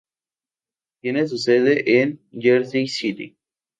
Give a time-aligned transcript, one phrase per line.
[1.03, 3.37] Tiene su sede en Jersey City.